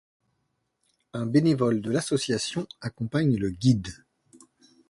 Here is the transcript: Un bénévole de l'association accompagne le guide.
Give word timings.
Un 1.13 1.27
bénévole 1.27 1.79
de 1.79 1.91
l'association 1.91 2.65
accompagne 2.81 3.35
le 3.37 3.51
guide. 3.51 3.93